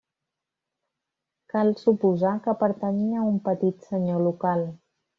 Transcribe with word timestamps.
Cal 1.53 1.69
suposar 1.83 2.33
que 2.49 2.57
pertanyia 2.65 3.23
a 3.25 3.29
un 3.37 3.41
petit 3.51 3.89
senyor 3.93 4.29
local. 4.31 4.69